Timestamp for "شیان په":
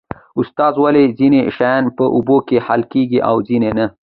1.55-2.03